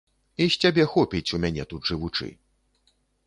[0.43, 2.31] І з цябе хопіць, у мяне тут жывучы.